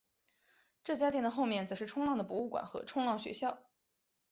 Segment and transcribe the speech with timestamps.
[0.83, 3.61] 这家店的后面则是冲浪的博物馆和冲浪学校。